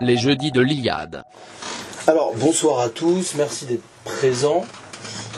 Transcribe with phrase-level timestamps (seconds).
[0.00, 1.24] les jeudis de l'Iliade.
[2.06, 4.64] Alors, bonsoir à tous, merci d'être présents.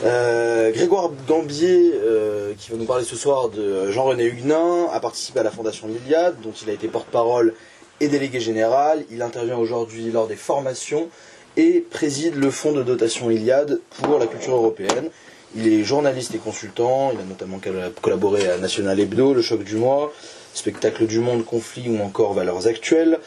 [0.03, 5.39] Euh, Grégoire Gambier, euh, qui va nous parler ce soir de Jean-René Huguenin, a participé
[5.39, 7.53] à la fondation l'Iliade, dont il a été porte-parole
[7.99, 9.03] et délégué général.
[9.11, 11.09] Il intervient aujourd'hui lors des formations
[11.57, 15.09] et préside le fonds de dotation Iliade pour la culture européenne.
[15.55, 17.59] Il est journaliste et consultant, il a notamment
[18.01, 20.13] collaboré à National Hebdo, Le Choc du Mois,
[20.53, 23.19] Spectacle du Monde, Conflit ou encore Valeurs Actuelles.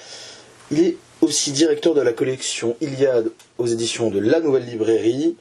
[1.25, 5.37] Aussi directeur de la collection Iliade aux éditions de La Nouvelle Librairie.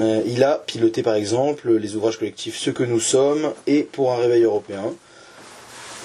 [0.00, 4.12] Euh, il a piloté par exemple les ouvrages collectifs Ce que nous sommes et Pour
[4.12, 4.84] un réveil européen.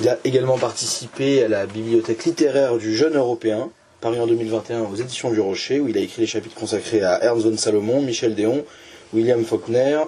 [0.01, 3.69] Il a également participé à la bibliothèque littéraire du Jeune Européen,
[4.01, 7.23] paru en 2021 aux éditions du Rocher, où il a écrit les chapitres consacrés à
[7.23, 8.63] Ernst von Salomon, Michel Déon,
[9.13, 10.01] William Faulkner,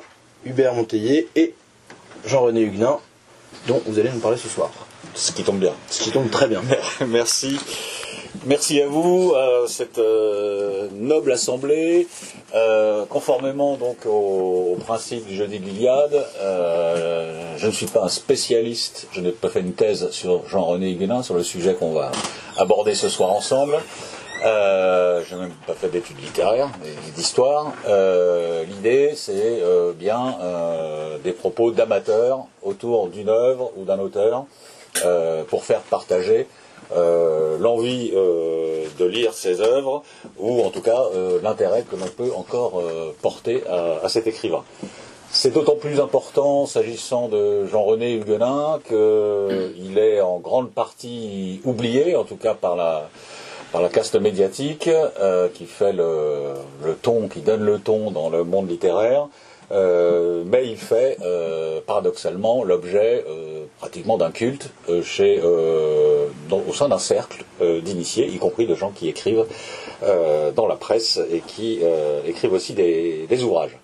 [0.46, 1.56] Hubert Monteiller et
[2.28, 3.00] Jean-René Huguenin,
[3.68, 4.70] dont vous allez nous parler ce soir.
[5.16, 5.74] Ce qui tombe bien.
[5.90, 6.62] Ce qui tombe très bien.
[7.08, 7.58] Merci.
[8.46, 12.08] Merci à vous, à cette euh, noble assemblée.
[12.54, 14.78] Euh, conformément donc au,
[15.28, 19.62] du jeudi de l'Iliade, euh, je ne suis pas un spécialiste, je n'ai pas fait
[19.62, 22.12] une thèse sur Jean-René Huguenin, sur le sujet qu'on va
[22.58, 23.80] aborder ce soir ensemble.
[24.44, 27.74] je n'ai même pas fait d'études littéraires et d'histoire.
[28.68, 29.62] L'idée, c'est
[29.98, 30.38] bien
[31.24, 34.46] des propos d'amateurs autour d'une œuvre ou d'un auteur
[35.48, 36.48] pour faire partager
[36.96, 40.04] euh, l'envie euh, de lire ses œuvres,
[40.40, 42.82] ou en tout cas euh, l'intérêt que l'on peut encore
[43.22, 44.64] porter à, cet écrivain.
[45.32, 52.24] C'est d'autant plus important s'agissant de Jean-René Huguenin qu'il est en grande partie oublié, en
[52.24, 53.10] tout cas par la,
[53.72, 54.90] par la caste médiatique,
[55.54, 59.28] qui fait le, le, ton, qui donne le ton dans le monde littéraire.
[59.72, 64.72] Euh, mais il fait euh, paradoxalement l'objet euh, pratiquement d'un culte
[65.04, 69.46] chez, au sein d'un cercle d'initiés, y compris de gens qui écrivent
[70.02, 71.82] dans la presse et qui
[72.26, 73.78] écrivent aussi des ouvrages.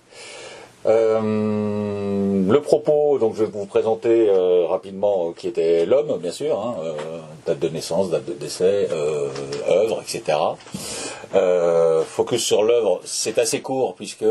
[0.86, 1.20] Euh,
[2.48, 6.76] le propos, donc je vais vous présenter euh, rapidement qui était l'homme, bien sûr, hein,
[6.84, 6.92] euh,
[7.44, 8.88] date de naissance, date de décès,
[9.68, 10.38] œuvre, etc.
[12.06, 14.24] focus sur l'œuvre, c'est assez court puisque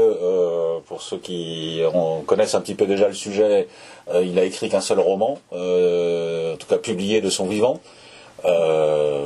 [0.87, 1.81] pour ceux qui
[2.25, 3.67] connaissent un petit peu déjà le sujet,
[4.13, 7.81] il a écrit qu'un seul roman, en tout cas publié de son vivant.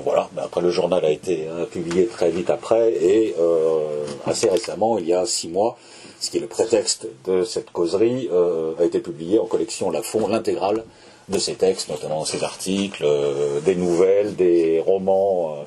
[0.04, 3.36] Voilà, mais après le journal a été publié très vite après et
[4.26, 5.78] assez récemment, il y a six mois,
[6.20, 10.28] ce qui est le prétexte de cette causerie, euh, a été publié en collection Lafond,
[10.28, 10.84] l'intégrale
[11.30, 15.64] de ces textes, notamment ses articles, euh, des nouvelles, des romans, euh,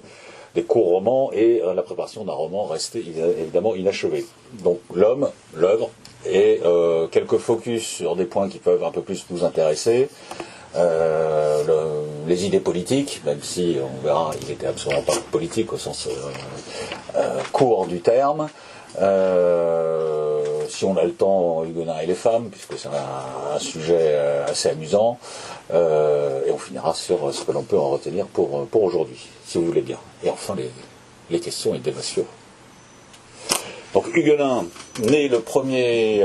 [0.54, 3.02] des courts romans et la préparation d'un roman resté
[3.38, 4.26] évidemment inachevé.
[4.62, 5.88] Donc l'homme, l'œuvre,
[6.26, 6.60] et
[7.10, 10.10] quelques focus sur des points qui peuvent un peu plus nous intéresser.
[12.26, 16.08] Les idées politiques, même si on verra, il n'était absolument pas politique au sens
[17.52, 18.48] court du terme.
[19.00, 24.46] Euh, si on a le temps, Huguenin et les femmes, puisque c'est un, sujet euh,
[24.46, 25.18] assez amusant.
[25.72, 29.58] Euh, et on finira sur ce que l'on peut en retenir pour, pour aujourd'hui, si
[29.58, 29.98] vous voulez bien.
[30.24, 30.70] Et enfin, les,
[31.30, 32.26] les questions et dévotions.
[33.94, 34.64] Donc Huguenin,
[35.00, 36.24] né le 1er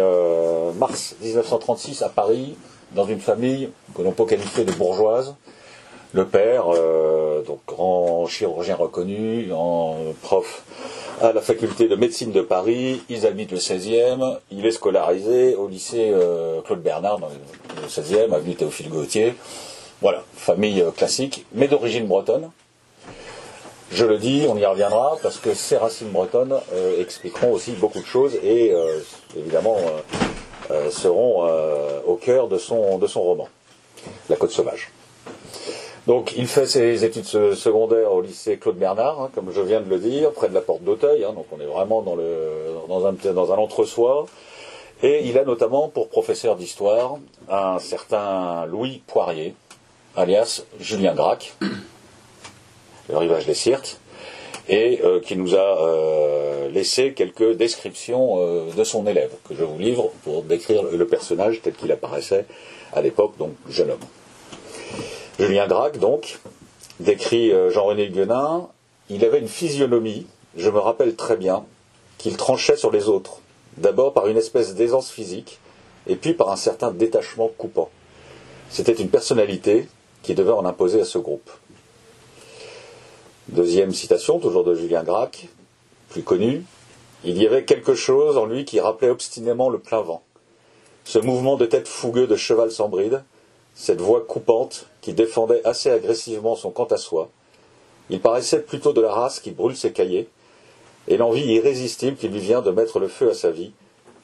[0.76, 2.56] mars 1936 à Paris,
[2.94, 5.36] dans une famille que l'on peut qualifier de bourgeoise.
[6.14, 6.66] Le père,
[7.46, 10.64] donc grand chirurgien reconnu, en prof
[11.22, 13.02] à la faculté de médecine de Paris.
[13.10, 14.38] Ils habitent le 16e.
[14.52, 19.36] Il est scolarisé au lycée euh, Claude Bernard, dans le 16e, avenue Théophile Gautier.
[20.02, 22.52] Voilà, famille euh, classique, mais d'origine bretonne.
[23.92, 28.02] Je le dis, on y reviendra, parce que ces racines bretonnes euh, expliqueront aussi beaucoup
[28.02, 28.74] de choses et
[29.36, 29.78] évidemment
[30.92, 31.50] seront
[32.06, 33.48] au cœur de son roman,
[34.30, 34.92] La Côte sauvage.
[36.08, 39.90] Donc il fait ses études secondaires au lycée Claude Bernard, hein, comme je viens de
[39.90, 44.26] le dire, près de la porte d'Auteuil, hein, donc on est vraiment dans, un, entre-soi.
[45.04, 47.18] Et il a notamment pour professeur d'histoire
[47.50, 49.54] un certain Louis Poirier,
[50.16, 51.54] alias Julien Gracq,
[53.10, 54.00] le rivage des Sirtes,
[54.70, 59.66] et euh, qui nous a euh, laissé quelques descriptions euh, de son élève, que je
[59.66, 62.46] vous livre pour décrire le personnage tel qu'il apparaissait
[62.94, 64.00] à l'époque, donc jeune homme.
[65.40, 66.40] Julien Gracq, donc,
[67.00, 68.70] décrit euh, Jean-René Guenin,
[69.12, 70.26] il avait une physionomie,
[70.56, 71.64] je me rappelle très bien,
[72.18, 73.42] qu'il tranchait sur les autres,
[73.78, 75.60] d'abord par une espèce d'aisance physique,
[76.08, 77.92] et puis par un certain détachement coupant.
[78.72, 79.88] C'était une personnalité
[80.24, 81.52] qui devait en imposer à ce groupe.
[83.50, 85.50] Deuxième citation, toujours de Julien Gracq,
[86.10, 86.64] plus connu.
[87.24, 90.24] Il y avait quelque chose en lui qui rappelait obstinément le plein vent.
[91.06, 93.24] Ce mouvement de tête fougueux de cheval sans bride,
[93.78, 97.30] cette voix coupante qui défendait assez agressivement son quant à soi,
[98.10, 100.30] Il paraissait plutôt de la race qui brûle ses cahiers,
[101.08, 103.72] et l'envie irrésistible qui lui vient de mettre le feu à sa vie,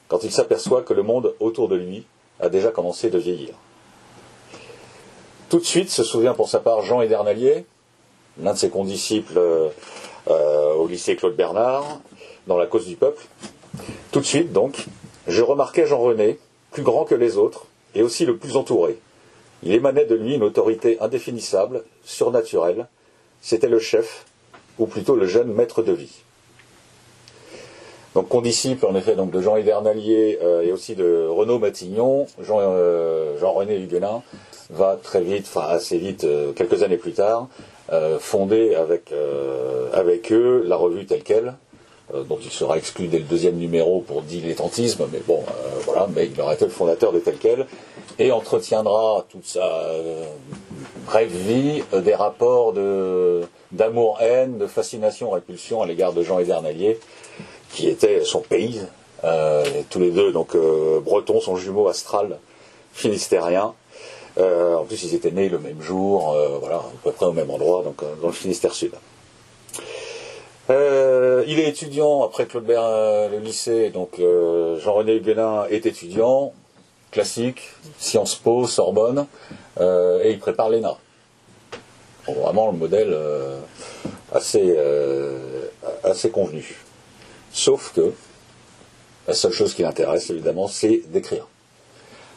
[0.08, 2.04] quand il s'aperçoit que le monde autour de lui
[2.40, 3.54] a déjà commencé de vieillir.
[5.50, 7.64] Tout de suite se souvient pour sa part Jean Edernalier,
[8.42, 9.68] l'un de ses condisciples euh,
[10.28, 12.00] euh, au lycée Claude Bernard,
[12.48, 13.22] dans la cause du peuple.
[14.10, 14.86] Tout de suite, donc,
[15.28, 16.38] je remarquais Jean René,
[16.72, 18.98] plus grand que les autres, et aussi le plus entouré.
[19.62, 22.86] Il émanait de lui une autorité indéfinissable, surnaturelle.
[23.40, 24.26] C'était le chef,
[24.78, 26.24] ou plutôt le jeune maître de vie.
[28.14, 32.58] Donc condisciple en effet donc de Jean Hidernalier euh, et aussi de Renaud Matignon, Jean,
[32.60, 34.22] euh, Jean-René Huguenin
[34.70, 37.48] va très vite, enfin assez vite, euh, quelques années plus tard,
[38.18, 41.54] fonder avec, eux la revue telle qu'elle,
[42.12, 45.44] dont il sera exclu dès le deuxième numéro pour dilettantisme, mais bon,
[45.84, 47.66] voilà, mais il aura été le fondateur de tel quel,
[48.18, 49.86] et entretiendra toute sa
[51.06, 53.42] brève vie des rapports de,
[53.72, 56.98] d'amour-haine, de fascination-répulsion à l'égard de Jean Hidernalier,
[57.72, 58.80] qui était son pays.
[59.24, 62.38] Euh, tous les deux, donc euh, bretons, son jumeau astral
[62.92, 63.74] finistérien.
[64.36, 67.50] Euh, en plus, ils étaient nés le même jour, voilà, à peu près au même
[67.50, 68.92] endroit, donc dans le Finistère Sud.
[70.68, 76.52] il est étudiant après Claude Bernard, le lycée, donc Jean-René Huguenin est étudiant,
[77.14, 77.62] classique,
[77.98, 79.26] Sciences Po, Sorbonne,
[79.80, 80.96] et il prépare l'ENA.
[82.26, 83.16] vraiment le modèle
[84.32, 84.76] assez,
[86.02, 86.76] assez convenu.
[87.52, 88.12] Sauf que
[89.26, 91.46] la seule chose qui l'intéresse, évidemment, c'est d'écrire.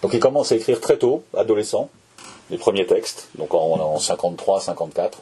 [0.01, 1.89] Donc il commence à écrire très tôt, adolescent,
[2.49, 5.19] les premiers textes, donc en, 53, 54.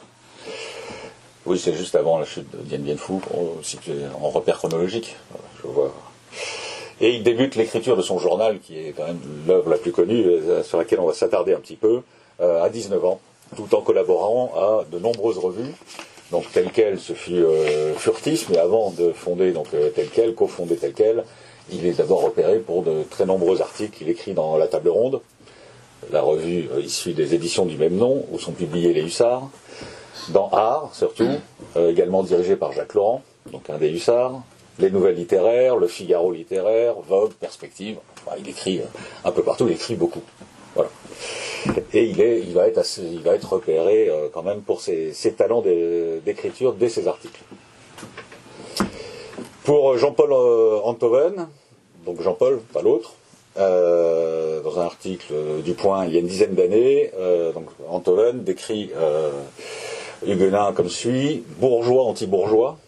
[1.46, 3.14] Oui, c'est juste avant la chute de Dien Bien Phu,
[4.20, 5.16] en repère chronologique.
[5.62, 5.94] Je vois.
[7.00, 10.24] Et il débute l'écriture de son journal, qui est quand même l'œuvre la plus connue,
[10.24, 12.02] euh, sur laquelle on va s'attarder un petit peu,
[12.40, 13.20] euh, à 19 ans,
[13.56, 15.72] tout en collaborant à de nombreuses revues,
[16.30, 20.34] donc tel quel, ce fut euh, furtif, mais avant de fonder donc euh, tel quel,
[20.34, 21.24] cofonder tel quel,
[21.70, 25.22] il est d'abord repéré pour de très nombreux articles qu'il écrit dans La Table Ronde,
[26.12, 29.48] la revue issue des éditions du même nom, où sont publiés les Hussards,
[30.28, 31.30] dans Art surtout,
[31.74, 34.42] également dirigé par Jacques Laurent, donc un des Hussards,
[34.78, 37.98] les nouvelles littéraires, le Figaro littéraire, Vogue, Perspective,
[38.38, 38.80] il écrit
[39.24, 40.22] un peu partout, il écrit beaucoup.
[40.74, 40.90] Voilà.
[41.94, 45.62] Et il, va, être être repéré euh, quand même pour ses, talents
[46.24, 47.40] d'écriture dès ses articles.
[49.64, 51.48] Pour Jean-Paul euh, Antoven,
[52.04, 53.14] donc Jean-Paul, pas l'autre,
[53.58, 55.32] euh, dans un article
[55.64, 57.10] du Point il y a une dizaine d'années,
[57.54, 58.90] donc Antoven décrit
[60.26, 62.78] Huguenin comme suit bourgeois anti-bourgeois.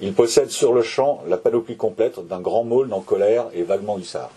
[0.00, 3.98] Il possède sur le champ la panoplie complète d'un grand môle en colère et vaguement
[3.98, 4.30] hussard.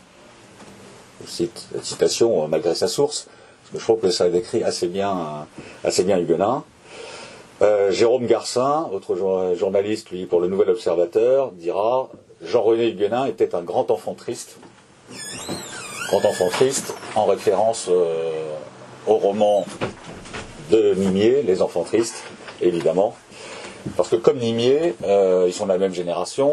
[1.26, 3.28] Je cite la citation malgré sa source
[3.74, 5.48] je trouve que ça décrit assez bien,
[5.84, 6.64] assez bien Huguenin.
[7.62, 9.16] Euh, Jérôme Garcin, autre
[9.56, 12.10] journaliste, lui, pour le Nouvel Observateur, dira
[12.42, 14.58] Jean-René Huguenin était un grand enfant triste.
[16.10, 18.54] Grand enfant triste, en référence euh,
[19.08, 19.66] au roman
[20.72, 22.24] de Nimier, Les enfants tristes,
[22.62, 23.16] évidemment.
[23.96, 26.52] Parce que comme Nimier, euh, ils sont de la même génération.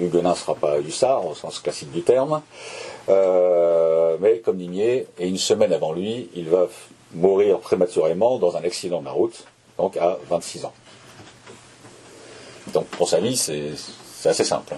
[0.00, 2.42] Huguenin ne sera pas hussard au sens classique du terme.
[3.08, 6.68] Euh, mais comme Nimier, et une semaine avant lui, il va
[7.14, 9.44] mourir prématurément dans un accident de la route,
[9.78, 10.72] donc à 26 ans.
[12.72, 13.74] Donc pour sa vie, c'est
[14.28, 14.74] assez simple.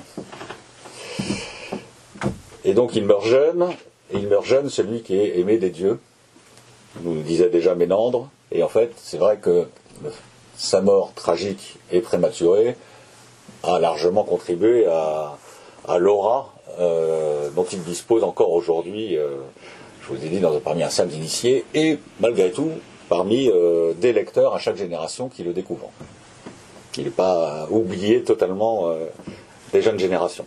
[2.65, 3.71] Et donc il meurt jeune,
[4.13, 5.99] et il meurt jeune celui qui est aimé des dieux,
[7.03, 9.67] nous disait déjà Ménandre, et en fait c'est vrai que
[10.63, 12.77] sa mort tragique et prématurée
[13.65, 19.39] a largement contribué à, l'aura euh, dont il dispose encore aujourd'hui, euh,
[20.03, 22.71] je vous ai dit, dans, parmi un cercle d'initiés, et malgré tout,
[23.09, 25.91] parmi euh, des lecteurs à chaque génération qui le découvrent.
[26.97, 28.95] Il n'est pas oublié totalement
[29.73, 30.47] des jeunes générations.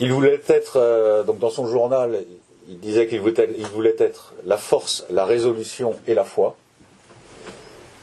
[0.00, 2.24] Il voulait être, donc dans son journal,
[2.68, 6.56] il disait qu'il voulait, être la force, la résolution et la foi.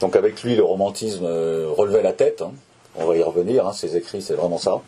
[0.02, 2.42] Donc avec lui, le romantisme relevait la tête.
[2.42, 2.52] Hein.
[2.98, 4.82] On va y revenir, hein, ses écrits, c'est vraiment ça.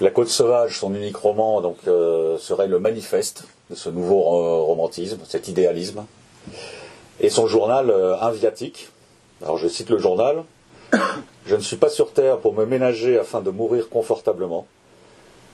[0.00, 4.20] La Côte sauvage, son unique roman, donc, euh, serait le manifeste de ce nouveau
[4.64, 6.04] romantisme, cet idéalisme.
[7.20, 8.88] Et son journal euh, inviatique.
[9.42, 10.44] Alors je cite le journal.
[11.46, 14.66] Je ne suis pas sur terre pour me ménager afin de mourir confortablement.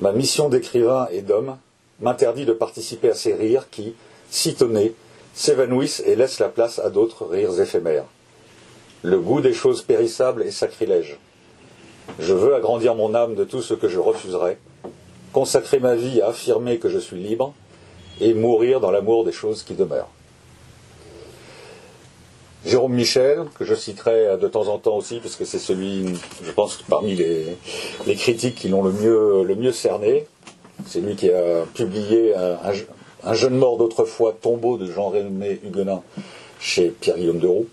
[0.00, 1.56] Ma mission d'écrivain et d'homme
[2.00, 3.94] m'interdit de participer à ces rires qui,
[4.30, 4.94] citonnés,
[5.34, 8.04] s'évanouissent et laissent la place à d'autres rires éphémères.
[9.04, 11.18] Le goût des choses périssables est sacrilège.
[12.18, 14.56] Je veux agrandir mon âme de tout ce que je refuserai,
[15.34, 17.52] consacrer ma vie à affirmer que je suis libre
[18.22, 20.08] et mourir dans l'amour des choses qui demeurent.
[22.64, 26.06] Jérôme Michel, que je citerai de temps en temps aussi, parce que c'est celui,
[26.42, 27.58] je pense, parmi les,
[28.16, 30.26] critiques qui l'ont le mieux, cerné.
[30.86, 32.56] C'est lui qui a publié un,
[33.22, 36.02] un jeune mort d'autrefois, tombeau de Jean-René Huguenin,
[36.58, 37.66] chez Pierre-Guillaume de Roux.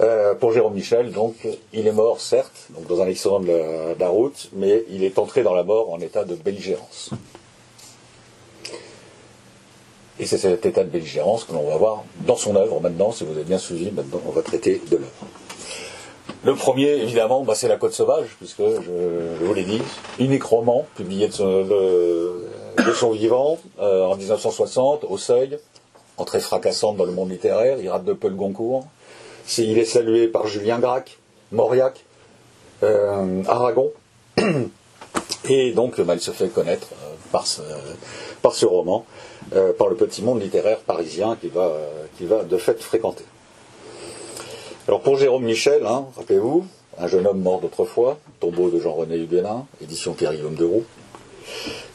[0.00, 1.34] Euh, pour Jérôme Michel, donc,
[1.72, 5.54] il est mort, certes, dans un accident de la, route, mais il est entré dans
[5.54, 7.10] la mort en état de belligérance.
[10.20, 13.24] Et c'est cet état de belligérance que l'on va voir dans son œuvre maintenant, si
[13.24, 15.10] vous avez bien suivi, maintenant on va traiter de l'œuvre.
[16.44, 19.82] Le premier, évidemment, bah, c'est La Côte Sauvage, puisque, je, vous l'ai dit,
[20.20, 25.58] unique roman publié de son, de son vivant euh, en 1960, au Seuil,
[26.16, 28.86] entrée fracassante dans le monde littéraire, il rate de peu le Goncourt.
[29.56, 31.18] Il est salué par Julien Gracq,
[31.52, 32.04] Mauriac,
[32.82, 33.90] euh, Aragon,
[35.48, 39.06] et donc bah, il se fait connaître euh, par, ce, roman,
[39.54, 41.72] euh, par le petit monde littéraire parisien qu'il va,
[42.18, 43.24] qu va de fait fréquenter.
[44.86, 46.66] Alors pour Jérôme Michel, hein, rappelez-vous,
[46.98, 50.84] un jeune homme mort d'autrefois, tombeau de Jean-René Huguenin, édition Pierre-Guillaume de Roux.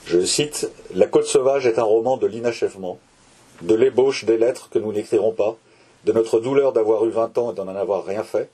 [0.06, 2.98] Je cite La Côte sauvage est un roman de l'inachèvement,
[3.62, 5.56] de l'ébauche des lettres que nous n'écrirons pas,
[6.06, 8.50] de notre douleur d'avoir eu vingt ans et d'en avoir rien fait,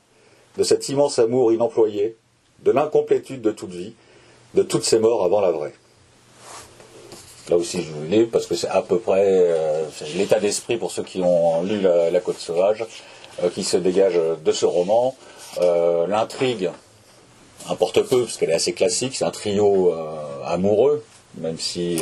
[0.57, 2.17] de cet immense amour inemployé,
[2.63, 3.93] de l'incomplétude de toute vie,
[4.53, 5.73] de toutes ces morts avant la vraie.
[7.49, 10.91] Là aussi, je vous le parce que c'est à peu près euh, l'état d'esprit pour
[10.91, 12.85] ceux qui ont lu La, la Côte sauvage
[13.41, 15.15] euh, qui se dégage de ce roman.
[15.59, 16.69] Euh, L'intrigue
[17.67, 19.15] importe peu parce qu'elle est assez classique.
[19.15, 19.93] C'est un trio
[20.45, 21.03] amoureux,
[21.37, 22.01] même si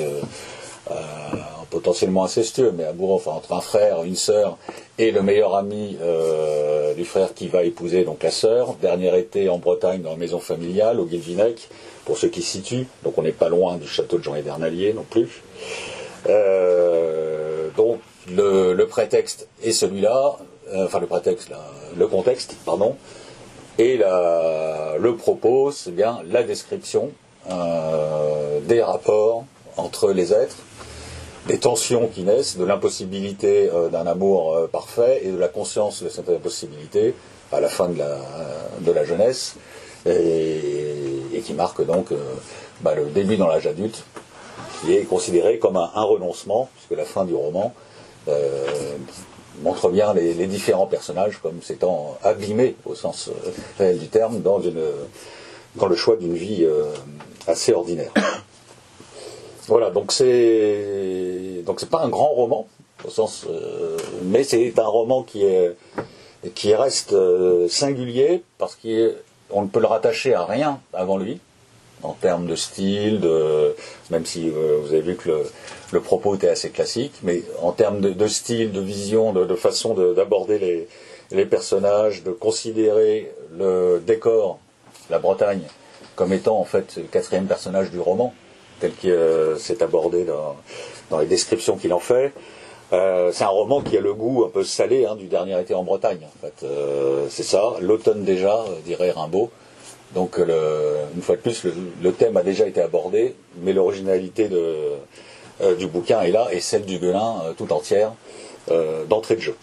[1.69, 4.57] potentiellement incestueux, mais amoureux, enfin entre un frère, une sœur
[4.97, 8.75] et le meilleur ami euh, du frère qui va épouser donc la sœur.
[8.81, 11.69] Dernier été en Bretagne dans la maison familiale au Guilvinec,
[12.05, 12.88] pour ceux qui se situent.
[13.03, 15.43] Donc on n'est pas loin du château de Jean Edernalier non plus.
[16.27, 20.38] Euh, donc le, prétexte est celui-là,
[20.74, 21.51] euh, enfin le prétexte,
[21.97, 22.95] le contexte, pardon,
[23.77, 27.12] et le propos, c'est bien la description
[27.47, 29.45] des rapports
[29.77, 30.57] entre les êtres
[31.47, 36.03] des tensions qui naissent, de l'impossibilité euh, d'un amour euh, parfait et de la conscience
[36.03, 37.15] de cette impossibilité
[37.51, 38.19] à la fin de la,
[38.93, 39.55] la jeunesse,
[40.05, 42.17] et, qui marque donc euh,
[42.81, 44.03] bah, le début dans l'âge adulte,
[44.81, 47.73] qui est considéré comme un, renoncement, puisque la fin du roman
[48.27, 48.65] euh,
[49.63, 53.29] montre bien les, différents personnages comme s'étant abîmés, au sens
[53.79, 56.67] réel du terme, dans le choix d'une vie
[57.47, 58.11] assez ordinaire.
[59.67, 62.67] Voilà, donc c'est donc c'est pas un grand roman
[63.05, 65.75] au sens, euh, mais c'est un roman qui est
[66.55, 71.41] qui reste euh, singulier parce qu'on ne peut le rattacher à rien avant lui
[72.01, 73.27] en termes de style,
[74.09, 75.43] même si euh, vous avez vu que
[75.91, 80.88] le, propos était assez classique, mais en termes de, style, de vision, de, façon d'aborder
[81.31, 84.59] les personnages, de considérer le décor,
[85.09, 85.63] la Bretagne,
[86.15, 88.33] comme étant en fait le quatrième personnage du roman
[88.79, 92.34] tel que euh, c'est abordé dans, les descriptions qu'il en fait.
[92.93, 95.74] Euh, c'est un roman qui a le goût un peu salé hein, du dernier été
[95.74, 96.19] en Bretagne.
[96.24, 97.74] En fait, euh, c'est ça.
[97.81, 99.50] L'automne déjà, dirait Rimbaud.
[100.15, 101.65] Donc, une fois de plus,
[102.01, 104.50] le, thème a déjà été abordé, mais l'originalité
[105.77, 108.13] du bouquin est là et celle du Guelin tout entière
[109.10, 109.55] d'entrée de jeu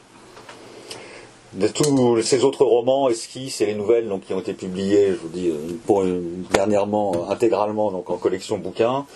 [1.55, 5.17] de tous ces autres romans, esquisses et les nouvelles donc, qui ont été publiées, je
[5.17, 5.53] vous dis,
[5.87, 9.07] pour une, dernièrement intégralement donc, en collection bouquins,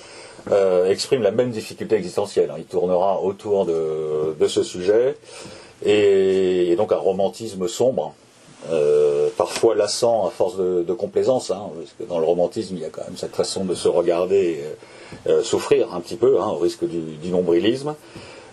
[0.51, 2.53] euh, expriment la même difficulté existentielle.
[2.59, 5.17] Il tournera autour de, ce sujet
[5.85, 8.15] et, donc un romantisme sombre,
[8.71, 11.71] euh, parfois lassant à force de, complaisance, hein,
[12.09, 14.61] dans le romantisme il y a quand même cette façon de se regarder
[15.27, 17.95] euh, souffrir un petit peu, hein, au risque du nombrilisme.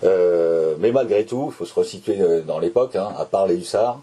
[0.04, 4.02] Euh, mais malgré tout, il faut se resituer dans l'époque, hein, à part les hussards,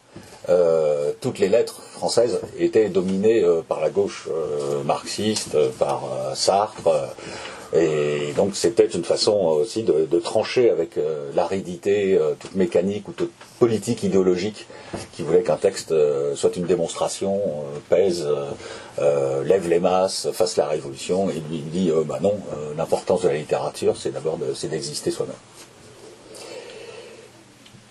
[0.48, 6.34] euh, toutes les lettres françaises étaient dominées euh, par la gauche euh, marxiste, par euh,
[6.34, 6.90] Sartre,
[7.74, 10.98] et donc c'était une façon aussi de, trancher avec
[11.34, 14.66] l'aridité toute mécanique ou toute politique idéologique
[15.14, 15.94] qui voulait qu'un texte
[16.34, 17.40] soit une démonstration,
[17.88, 18.28] pèse,
[18.98, 22.34] lève les masses, fasse la révolution, et lui dit bah non,
[22.76, 25.34] l'importance de la littérature c'est d'abord c'est d'exister soi-même.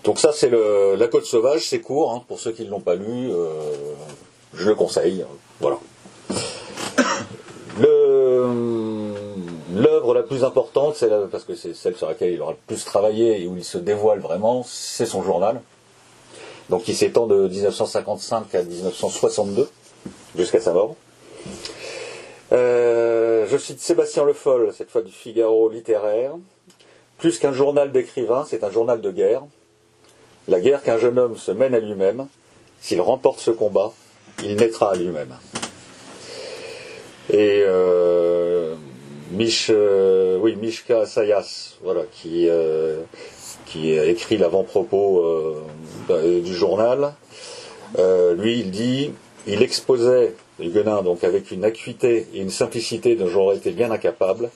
[0.04, 2.96] Donc ça, c'est la Côte sauvage, c'est court, hein, pour ceux qui ne l'ont pas
[2.96, 3.48] lu, euh,
[4.52, 5.24] je le conseille.
[5.60, 5.78] Voilà.
[9.74, 12.84] L'œuvre la plus importante, c'est parce que c'est celle sur laquelle il aura le plus
[12.84, 15.60] travaillé et où il se dévoile vraiment, c'est son journal.
[16.68, 19.68] Donc il s'étend de 1955 à 1962,
[20.36, 20.96] jusqu'à sa mort.
[22.52, 26.32] Euh, je cite Sébastien Le Foll, cette fois du Figaro littéraire.
[27.18, 29.42] Plus qu'un journal d'écrivain, c'est un journal de guerre
[30.48, 32.26] La guerre qu'un jeune homme se mène à lui-même,
[32.80, 33.92] s'il remporte ce combat,
[34.42, 35.34] il naîtra à lui-même.
[37.30, 38.74] Et euh,
[39.70, 43.02] euh, oui, Mishka Sayas, voilà, qui, euh,
[43.66, 45.24] qui a écrit l'avant-propos
[46.10, 47.14] euh, du journal,
[47.98, 49.12] euh, lui, il dit,
[49.46, 54.50] il exposait Huguenin, donc avec une acuité et une simplicité dont j'aurais été bien incapable,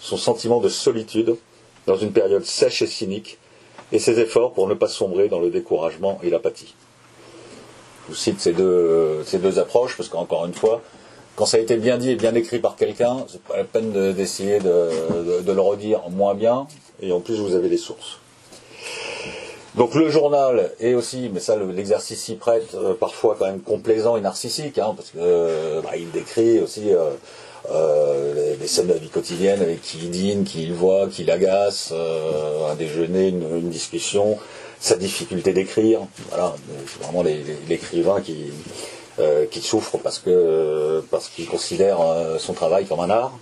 [0.00, 1.36] son sentiment de solitude
[1.86, 3.38] dans une période sèche et cynique,
[3.92, 6.74] et ses efforts pour ne pas sombrer dans le découragement et l'apathie.
[8.04, 10.80] Je vous cite ces deux, ces deux approches, parce qu'encore une fois,
[11.36, 13.92] quand ça a été bien dit et bien écrit par quelqu'un, c'est pas la peine
[13.92, 14.90] de- d'essayer de,
[15.46, 16.66] le redire moins bien,
[17.00, 18.18] et en plus vous avez des sources.
[19.74, 23.60] Donc le journal est aussi, mais ça le- l'exercice s'y prête, euh, parfois quand même
[23.60, 27.10] complaisant et narcissique, hein, parce que euh, bah, il décrit aussi euh,
[27.70, 31.24] euh, les, scènes de la vie quotidienne avec qui il dîne, qui il voit, qui
[31.24, 34.38] l'agace, euh, un déjeuner, une, discussion,
[34.80, 36.00] sa difficulté d'écrire.
[36.30, 36.54] Voilà,
[36.86, 38.52] c'est vraiment l'écrivain qui,
[39.18, 41.98] euh, qui souffre parce que parce qu'il considère
[42.38, 43.38] son travail comme un art.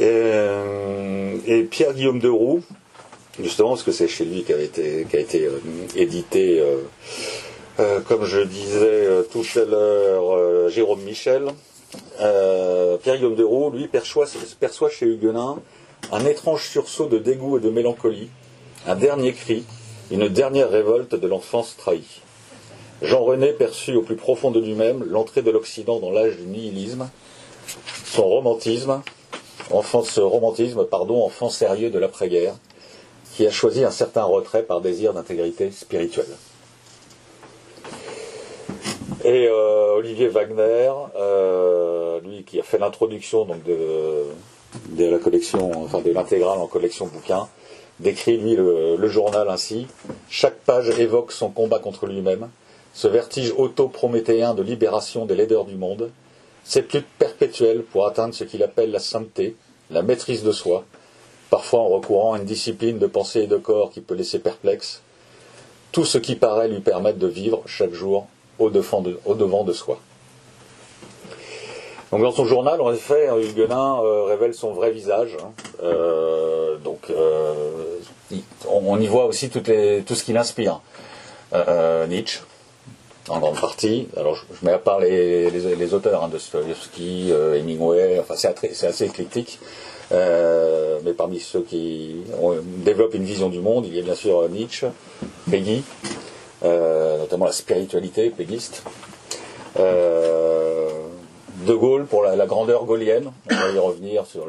[0.00, 2.62] Et, Pierre Guillaume de Roux,
[3.42, 5.48] justement parce que c'est chez lui qu'a été, qu'a été
[5.96, 6.62] édité,
[8.06, 11.48] comme je disais tout à l'heure, Jérôme Michel.
[12.20, 14.26] Euh, Pierre Guillaume de Roux, lui, perçoit,
[14.90, 15.58] chez Huguenin
[16.12, 18.30] un étrange sursaut de dégoût et de mélancolie,
[18.86, 19.64] un dernier cri,
[20.10, 22.22] une dernière révolte de l'enfance trahie.
[23.02, 27.08] Jean René perçut au plus profond de lui-même l'entrée de l'Occident dans l'âge du nihilisme,
[28.04, 29.02] son romantisme,
[29.70, 32.54] ce romantisme, pardon, enfant sérieux de l'après-guerre,
[33.34, 36.26] qui a choisi un certain retrait par désir d'intégrité spirituelle.
[39.28, 44.24] Et euh, Olivier Wagner, euh, lui qui a fait l'introduction donc de,
[44.96, 47.46] la collection, enfin de l'intégrale en collection bouquin,
[48.00, 49.86] décrit lui le, le journal ainsi.
[50.30, 52.48] Chaque page évoque son combat contre lui-même,
[52.94, 56.10] ce vertige auto-prométhéen de libération des laideurs du monde,
[56.64, 59.56] cette lutte perpétuelle pour atteindre ce qu'il appelle la sainteté,
[59.90, 60.86] la maîtrise de soi,
[61.50, 65.02] parfois en recourant à une discipline de pensée et de corps qui peut laisser perplexe,
[65.92, 68.26] tout ce qui paraît lui permettre de vivre chaque jour
[68.58, 69.98] au devant de, soi.
[72.10, 75.36] Donc dans son journal, en effet, Huguenin euh, révèle son vrai visage.
[75.40, 75.52] hein.
[75.82, 77.54] Euh, donc euh,
[78.68, 80.80] on, y voit aussi tout ce qui l'inspire.
[81.54, 82.40] Euh, Nietzsche,
[83.28, 84.08] en grande partie.
[84.16, 86.30] Alors je, mets à part les, auteurs hein,
[87.56, 89.58] Hemingway, enfin c'est c'est assez éclectique.
[90.10, 92.16] Mais parmi ceux qui
[92.78, 94.86] développent une vision du monde, il y a bien sûr Nietzsche,
[95.50, 95.82] Peggy,
[96.62, 98.82] notamment la spiritualité péguiste.
[99.78, 100.88] Euh,
[101.66, 104.46] de Gaulle pour la, grandeur gaulienne, on va y revenir sur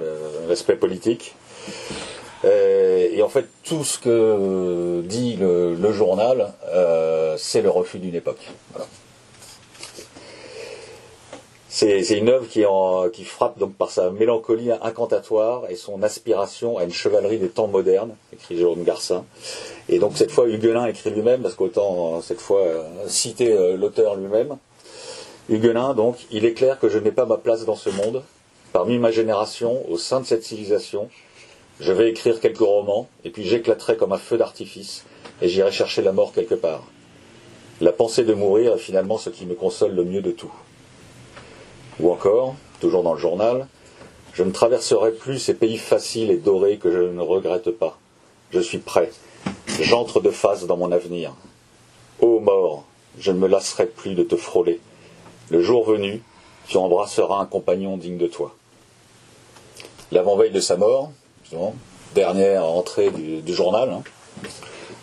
[0.47, 1.35] l'aspect politique.
[2.45, 7.99] Euh, et en fait, tout ce que euh, dit le, journal, euh, c'est le refus
[7.99, 8.47] d'une époque.
[11.81, 12.45] C'est une œuvre
[13.09, 17.67] qui frappe donc par sa mélancolie incantatoire et son aspiration à une chevalerie des temps
[17.67, 19.23] modernes, écrit Jérôme Garcin.
[19.87, 23.77] Et donc cette fois, Huguenin écrit lui-même, parce qu'autant euh, cette fois euh, citer euh,
[23.77, 24.57] l'auteur lui-même.
[25.47, 28.23] Huguenin, donc, il est clair que je n'ai pas ma place dans ce monde.
[28.73, 31.07] Parmi ma génération, au sein de cette civilisation,
[31.79, 35.05] je vais écrire quelques romans, et puis j'éclaterai comme un feu d'artifice,
[35.41, 36.83] et j'irai chercher la mort quelque part.
[37.79, 40.51] La pensée de mourir est finalement ce qui me console le mieux de tout.
[41.99, 43.67] Ou encore, toujours dans le journal,
[44.33, 47.97] je ne traverserai plus ces pays faciles et dorés que je ne regrette pas.
[48.51, 49.11] Je suis prêt.
[49.81, 51.33] J'entre de face dans mon avenir.
[52.21, 52.85] Ô mort,
[53.17, 54.79] je ne me lasserai plus de te frôler.
[55.49, 56.21] Le jour venu,
[56.67, 58.55] tu embrasseras un compagnon digne de toi.
[60.11, 61.11] L'avant-veille de sa mort,
[62.15, 64.03] dernière entrée du, du journal, hein.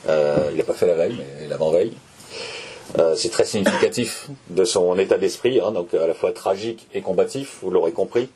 [0.08, 1.92] Euh, il n'a pas fait la veille, mais l'avant-veille.
[2.98, 7.02] Euh, c'est très significatif de son état d'esprit, hein, donc à la fois tragique et
[7.02, 8.28] combatif, vous l'aurez compris.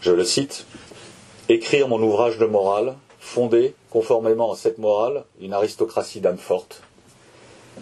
[0.00, 0.66] Je le cite
[1.48, 6.82] Écrire mon ouvrage de morale, fonder, conformément à cette morale, une aristocratie d'âme forte.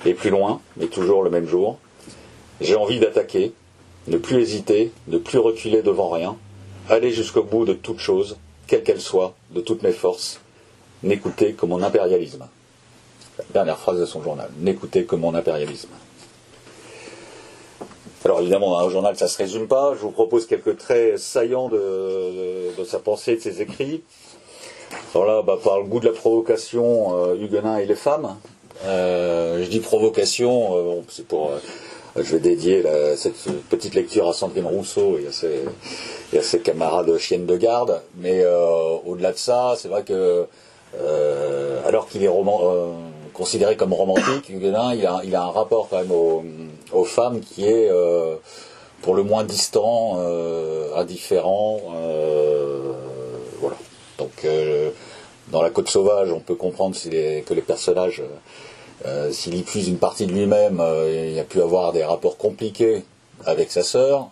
[0.05, 1.78] Et plus loin, mais toujours le même jour,
[2.61, 3.52] j'ai envie d'attaquer,
[4.09, 6.37] ne plus hésiter, ne plus reculer devant rien,
[6.88, 10.40] aller jusqu'au bout de toute chose, quelle qu'elle soit, de toutes mes forces,
[11.02, 12.48] n'écouter que mon impérialisme.
[13.53, 15.88] Dernière phrase de son journal, n'écouter que mon impérialisme.
[18.25, 19.95] Alors évidemment, un journal, ça ne se résume pas.
[19.95, 24.03] Je vous propose quelques traits saillants de, sa pensée de ses écrits.
[25.14, 28.37] Alors là, bah, par le goût de la provocation, euh, Huguenin et les femmes.
[28.85, 31.51] Euh, je dis provocation, euh, c'est pour...
[32.14, 32.85] je vais dédier
[33.16, 33.35] cette
[33.71, 35.64] petite lecture à Sandrine Rousseau et à ses,
[36.33, 38.03] et à ses camarades chiennes de garde.
[38.18, 38.45] Mais
[39.05, 40.47] au-delà de ça, c'est vrai que
[41.87, 42.92] alors qu'il est roman,
[43.33, 47.90] considéré comme romantique, il a, un rapport quand même aux, femmes qui est
[49.03, 50.18] pour le moins distant,
[50.97, 51.81] indifférent.
[53.61, 53.77] voilà.
[54.18, 54.47] Donc
[55.49, 58.23] dans la Côte sauvage, on peut comprendre que les personnages,
[59.31, 63.05] s'il y puise une partie de lui-même, il a pu avoir des rapports compliqués
[63.47, 64.29] avec sa sœur.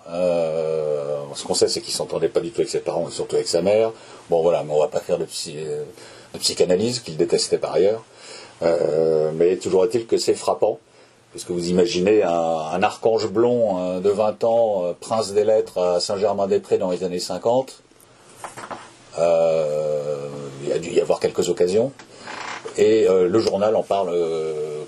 [1.34, 3.48] ce qu'on sait, c'est qu'il s'entendait pas du tout avec ses parents et surtout avec
[3.48, 3.92] sa mère.
[4.28, 5.26] Bon voilà, mais on va pas faire de,
[6.38, 8.04] psychanalyse qu'il détestait par ailleurs.
[8.62, 10.78] Euh, mais toujours est-il que c'est frappant,
[11.30, 16.00] puisque vous imaginez un, archange blond euh, de 20 ans, euh, prince des lettres à
[16.00, 17.82] Saint-Germain-des-Prés dans les années 50.
[19.18, 21.92] il y a dû y avoir quelques occasions.
[22.76, 24.14] Et le journal en parle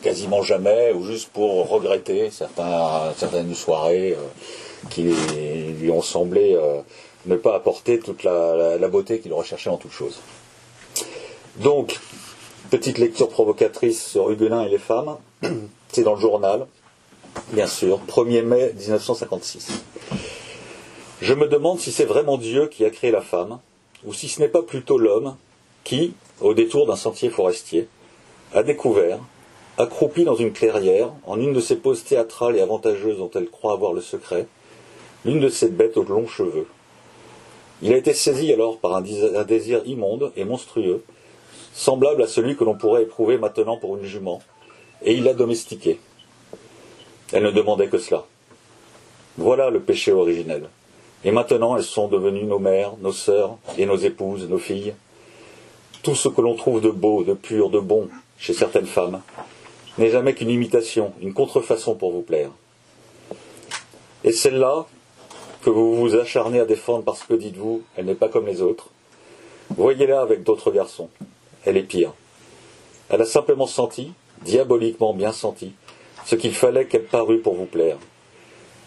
[0.03, 4.17] quasiment jamais, ou juste pour regretter certaines soirées
[4.89, 6.57] qui lui ont semblé
[7.27, 10.21] ne pas apporter toute la, beauté qu'il recherchait en toute chose.
[11.57, 11.99] Donc,
[12.73, 15.19] petite lecture provocatrice sur Huguenin et les femmes.
[15.93, 16.67] C'est dans le journal,
[17.53, 19.85] bien sûr, 1er mai 1956.
[21.21, 23.59] Je me demande si c'est vraiment Dieu qui a créé la femme,
[24.07, 25.37] ou si ce n'est pas plutôt l'homme
[25.85, 27.89] qui, au détour d'un sentier forestier,
[28.55, 29.19] a découvert,
[29.77, 33.75] accroupi dans une clairière, en une de ces poses théâtrales et avantageuses dont elle croit
[33.75, 34.47] avoir le secret,
[35.27, 36.67] l'une de ces bêtes aux longs cheveux,
[37.83, 39.03] il a été saisi alors par un
[39.45, 41.05] désir immonde et monstrueux,
[41.73, 44.43] semblable à celui que l'on pourrait éprouver maintenant pour une jument,
[45.03, 46.01] et il l'a domestiquée.
[47.33, 48.25] Elle ne demandait que cela.
[49.39, 50.69] Voilà le péché originel.
[51.25, 54.95] Et maintenant elles sont devenues nos mères, nos sœurs et nos épouses, nos filles.
[56.03, 58.09] Tout ce que l'on trouve de beau, de pur, de bon
[58.39, 59.23] chez certaines femmes
[59.99, 62.51] n'est jamais qu'une imitation, une contrefaçon pour vous plaire.
[64.25, 64.87] Et celle-là,
[65.63, 68.89] que vous vous acharnez à défendre parce que dites-vous, elle n'est pas comme les autres.
[69.77, 71.09] Voyez-la avec d'autres garçons.
[71.65, 72.13] Elle est pire.
[73.09, 74.13] Elle a simplement senti,
[74.45, 75.73] diaboliquement bien senti,
[76.25, 77.99] ce qu'il fallait qu'elle parût pour vous plaire.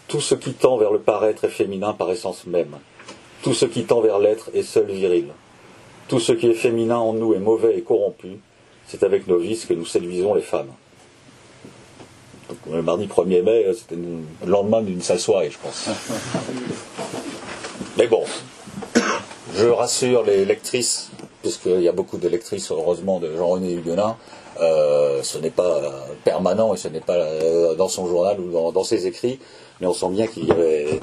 [0.08, 2.76] Tout ce qui tend vers le paraître est féminin par essence même.
[3.42, 5.28] Tout ce qui tend vers l'être est seul viril.
[6.08, 8.38] Tout ce qui est féminin en nous est mauvais et corrompu.
[8.86, 10.72] C'est avec nos vices que nous séduisons les femmes
[12.70, 15.88] le mardi 1er mai, euh, c'était le lendemain d'une sale soirée, je pense.
[17.98, 18.24] Mais bon,
[19.54, 21.10] je rassure les lectrices,
[21.46, 24.16] puisqu'il y a beaucoup de lectrices, heureusement, de Jean-René Huguenin.
[24.60, 25.80] Euh, ce n'est pas
[26.24, 29.38] permanent et ce n'est pas euh, dans son journal ou dans, ses écrits,
[29.80, 31.00] mais on sent bien qu'il y avait,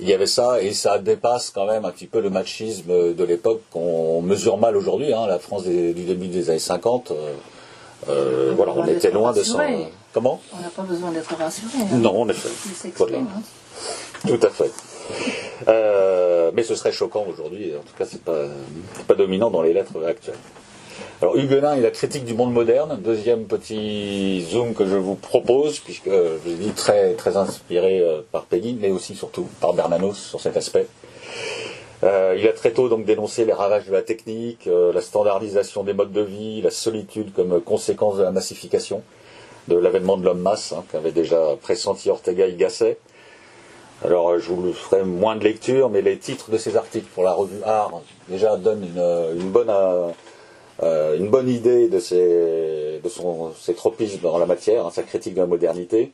[0.00, 3.24] il y avait ça et ça dépasse quand même un petit peu le machisme de
[3.24, 5.12] l'époque qu'on mesure mal aujourd'hui.
[5.12, 7.12] Hein, la France du début des années 50,
[8.06, 9.66] voilà, on était loin de ça.
[10.14, 10.40] Comment?
[10.56, 11.78] On n'a pas besoin d'être rassuré.
[11.82, 11.96] Hein.
[11.96, 12.48] Non, en effet.
[13.02, 13.42] Hein.
[14.26, 14.70] Tout à fait.
[15.68, 17.72] Euh, mais ce serait choquant aujourd'hui.
[17.76, 18.44] En tout cas, c'est pas
[19.06, 20.34] pas dominant dans les lettres actuelles.
[21.22, 25.78] Alors Huguenin et la critique du monde moderne, deuxième petit zoom que je vous propose,
[25.80, 30.40] puisque je dis très très inspiré euh, par Peggy, mais aussi surtout par Bernanos sur
[30.40, 30.86] cet aspect.
[32.02, 35.94] Euh, il a très tôt donc dénoncé les ravages de la technique, la standardisation des
[35.94, 39.02] modes de vie, la solitude comme conséquence de la massification
[39.68, 42.98] de l'avènement de l'homme masse, hein, qu'avait déjà pressenti Ortega y Gasset.
[44.02, 47.32] Alors je vous ferai moins de lecture, mais les titres de ces articles pour la
[47.32, 49.70] revue Art déjà donnent une, bonne,
[50.82, 55.02] euh, une bonne idée de ses, de son, ses tropismes dans la matière, hein, sa
[55.02, 56.12] critique de la modernité.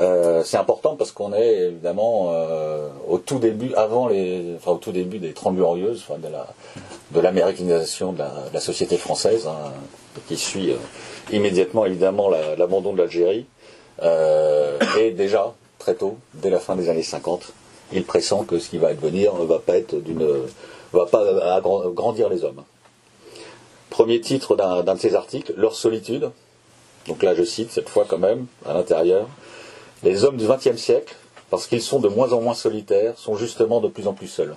[0.00, 4.78] Euh, c'est important parce qu'on est évidemment euh, au tout début, avant les, enfin au
[4.78, 6.48] tout début des Trente de la
[7.12, 8.18] de l'américanisation de,
[8.52, 9.72] la, société française, hein,
[10.26, 10.74] qui suit
[11.32, 13.46] immédiatement évidemment l'abandon de l'Algérie.
[14.02, 17.52] Euh, et déjà, très tôt, dès la fin des années 50,
[17.92, 20.26] il pressent que ce qui va advenir ne va pas être d'une,
[20.94, 22.62] va pas grandir les hommes.
[23.90, 26.30] Premier titre d'un de ses articles, Leur solitude.
[27.06, 29.28] Donc là, je cite cette fois quand même, à l'intérieur.
[30.02, 31.14] Les hommes du XXe siècle,
[31.50, 34.56] parce qu'ils sont de moins en moins solitaires, sont justement de plus en plus seuls.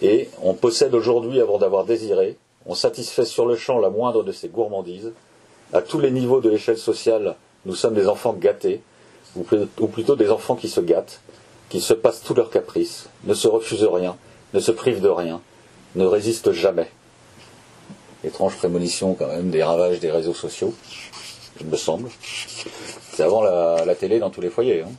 [0.00, 4.32] Et on possède aujourd'hui avant d'avoir désiré, on satisfait sur le champ la moindre de
[4.32, 5.12] ces gourmandises.
[5.74, 8.80] À tous les niveaux de l'échelle sociale, nous sommes des enfants gâtés,
[9.36, 11.20] ou plutôt des enfants qui se gâtent,
[11.68, 14.16] qui se passent tous leurs caprices, ne se refusent rien,
[14.52, 15.40] ne se privent de rien,
[15.94, 16.90] ne résistent jamais.
[18.24, 20.74] Étrange prémonition quand même des ravages des réseaux sociaux,
[21.60, 22.10] il me semble.
[23.12, 24.82] C'est avant la, télé dans tous les foyers.
[24.82, 24.92] Hein.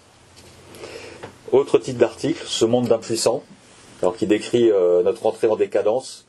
[1.52, 3.44] Autre titre d'article, Ce monde d'impuissants,
[4.02, 6.26] alors qui décrit euh, notre entrée en décadence,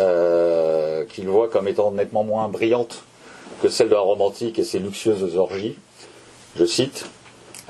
[0.00, 3.02] euh, qu'il voit comme étant nettement moins brillante
[3.60, 5.76] que celle de la romantique et ses luxueuses orgies.
[6.56, 7.06] Je cite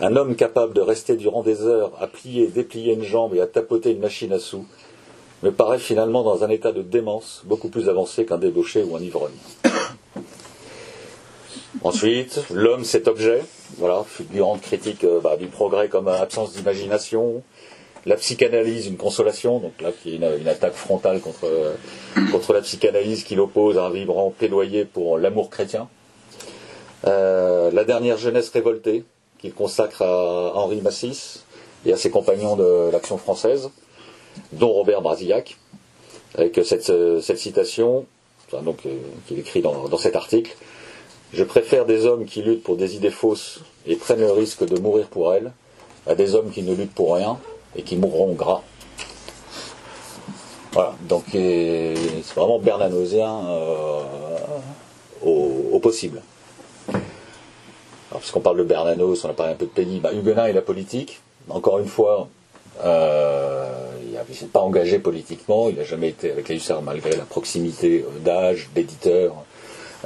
[0.01, 3.47] Un homme capable de rester durant des heures à plier déplier une jambe et à
[3.47, 4.67] tapoter une machine à sous
[5.43, 9.01] me paraît finalement dans un état de démence beaucoup plus avancé qu'un débauché ou un
[9.01, 9.33] ivrogne.
[11.83, 13.43] Ensuite, l'homme, cet objet,
[13.79, 17.43] voilà, figurante critique euh, bah, du progrès comme absence d'imagination,
[18.07, 21.75] la psychanalyse, une consolation, donc là, qui est une, attaque frontale contre, euh,
[22.31, 25.89] contre la psychanalyse qui l'oppose à un vibrant plaidoyer pour l'amour chrétien.
[27.07, 29.05] Euh, la dernière jeunesse révoltée,
[29.43, 31.45] qu'il consacre à Henri Massis
[31.85, 33.71] et à ses compagnons de l'Action française,
[34.53, 35.59] dont Robert Brasillac,
[36.37, 38.07] avec cette, cette citation,
[38.63, 40.57] donc, euh, qu'il écrit dans, dans cet article.
[41.35, 44.79] Je préfère des hommes qui luttent pour des idées fausses et prennent le risque de
[44.79, 45.53] mourir pour elles,
[46.07, 47.39] à des hommes qui ne luttent pour rien
[47.75, 48.63] et qui mourront gras.
[50.73, 51.95] Voilà, donc c'est
[52.35, 54.03] vraiment bernanosien euh,
[55.23, 56.23] au possible.
[58.13, 60.53] Alors, puisqu'on parle de Bernanos, on a parlé un peu de pays, bah, Huguenin et
[60.53, 61.23] la politique.
[61.49, 62.29] Encore une fois,
[62.85, 63.65] euh,
[64.03, 67.25] il ne s'est pas engagé politiquement, il n'a jamais été avec les hussards malgré la
[67.25, 69.35] proximité euh, d'âge, d'éditeur,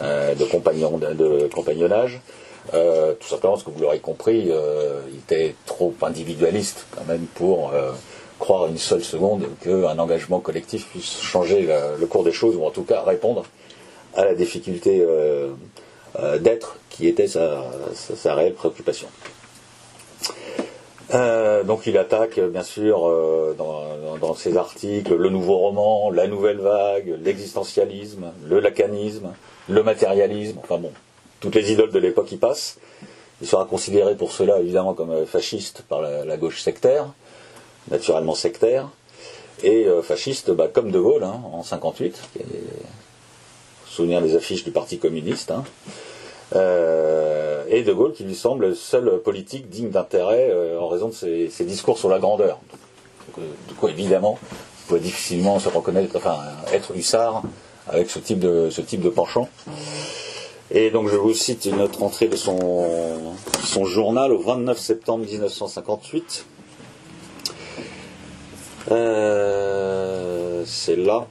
[0.02, 2.20] euh, de, compagnons, de, compagnonnage.
[2.70, 4.50] Tout simplement parce que vous l'aurez compris,
[5.12, 7.72] il était trop individualiste quand même pour
[8.38, 12.70] croire une seule seconde qu'un engagement collectif puisse changer le cours des choses, ou en
[12.70, 13.44] tout cas répondre
[14.14, 15.04] à la difficulté
[16.18, 17.62] euh, d'être qui était sa,
[18.34, 19.08] réelle préoccupation.
[21.14, 23.00] Euh, donc il attaque euh, bien sûr
[23.58, 29.34] dans, ses articles le nouveau roman, la nouvelle vague, l'existentialisme, le lacanisme,
[29.68, 30.90] le matérialisme, enfin bon,
[31.40, 32.78] toutes les idoles de l'époque y passent.
[33.40, 37.12] Il sera considéré pour cela évidemment comme fasciste par la, gauche sectaire,
[37.90, 38.88] naturellement sectaire,
[39.62, 42.44] et fasciste bah, comme De Gaulle hein, en 58, qui est-
[43.96, 45.50] souvenir des affiches du Parti communiste.
[45.50, 45.64] hein.
[46.54, 51.08] Euh, et De Gaulle qui lui semble le seul politique digne d'intérêt euh, en raison
[51.08, 52.60] de ses, discours sur la grandeur.
[53.38, 54.38] Euh, du coup, évidemment,
[54.86, 56.38] on peut difficilement se reconnaître, enfin,
[56.72, 57.42] être hussard
[57.88, 59.48] avec ce type de, ce type de penchant.
[60.70, 62.88] Et donc, je vous cite une autre entrée de son,
[63.64, 66.46] son journal au 29 septembre 1958.
[68.90, 71.26] Euh, c'est là,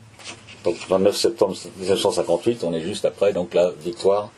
[0.66, 4.32] donc 29 septembre 1958, on est juste après donc la victoire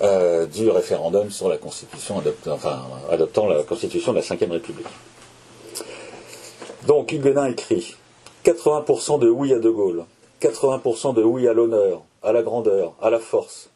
[0.00, 4.86] euh, du référendum sur la Constitution, enfin, adoptant la Constitution de la Ve République.
[6.86, 7.94] Donc Huguenin écrit
[8.46, 10.06] 80% de oui à De Gaulle,
[10.40, 13.68] 80% de oui à l'honneur, à la grandeur, à la force.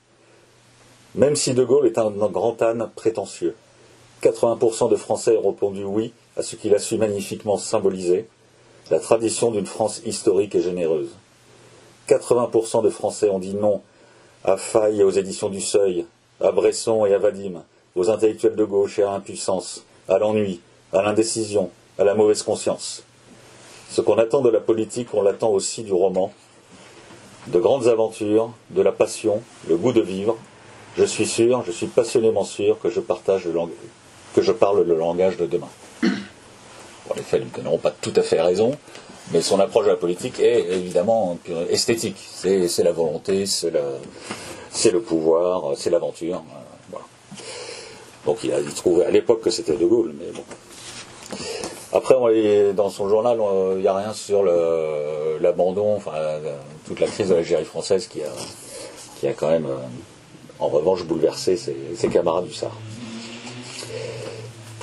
[1.14, 3.54] Même si De Gaulle est un grand âne prétentieux,
[4.22, 8.26] 80% de Français ont répondu oui à ce qu'il a su magnifiquement symboliser,
[8.90, 11.11] la tradition d'une France historique et généreuse.
[12.08, 13.82] 80% de Français ont dit non
[14.44, 16.06] à Faille et aux éditions du Seuil,
[16.40, 17.62] à Bresson et à Vadim,
[17.96, 20.60] aux intellectuels de gauche et à l'impuissance, à l'ennui,
[20.92, 23.02] à l'indécision, à la mauvaise conscience.
[23.90, 26.32] Ce qu'on attend de la politique, on l'attend aussi du roman.
[27.48, 30.36] De grandes aventures, de la passion, le goût de vivre.
[30.96, 33.52] Je suis sûr, je suis passionnément sûr que je partage le
[34.34, 35.68] que je parle le langage de demain.
[37.16, 38.72] Les faits ne n'auront pas tout à fait raison,
[39.32, 41.38] mais son approche de la politique est évidemment
[41.70, 42.16] esthétique.
[42.18, 43.70] C'est la volonté, c'est
[44.90, 46.36] le pouvoir, c'est l'aventure.
[46.92, 46.98] euh.
[48.26, 50.42] Donc il a il trouvait à l'époque que c'était De Gaulle, mais bon.
[51.92, 52.14] Après,
[52.74, 53.38] dans son journal,
[53.72, 54.42] il n'y a rien sur
[55.40, 56.12] l'abandon, enfin
[56.86, 58.20] toute la crise de l'Algérie française qui
[59.26, 59.76] a, quand même, euh,
[60.58, 62.72] en revanche, bouleversé ses, ses camarades du SAR.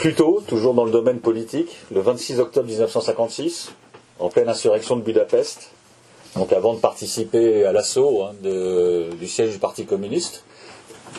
[0.05, 3.71] Plus tôt, toujours dans le domaine politique, le 26 octobre 1956,
[4.19, 5.71] en pleine insurrection de Budapest,
[6.35, 10.43] donc avant de participer à l'assaut hein, du siège du Parti communiste,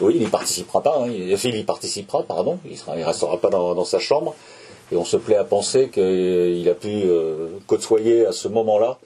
[0.00, 3.84] oui, il n'y participera pas, hein, il, y participera, pardon, il ne restera pas dans,
[3.84, 4.36] sa chambre,
[4.92, 8.98] et on se plaît à penser qu'il a pu euh, côtoyer à ce moment-là,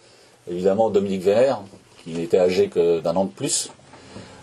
[0.51, 1.63] évidemment, Dominique Vénère,
[2.05, 3.71] qui n'était âgé que d'un an de plus,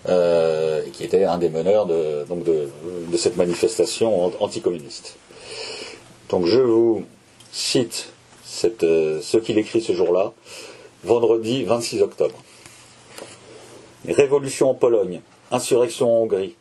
[0.10, 5.16] euh, et qui était un des meneurs de, de, cette manifestation an- anticommuniste.
[6.30, 7.06] Donc je vous
[7.54, 8.12] cite
[8.84, 10.34] euh, ce qu'il écrit ce jour-là,
[11.06, 12.36] vendredi 26 octobre.
[14.08, 16.56] Révolution en Pologne, insurrection en Hongrie,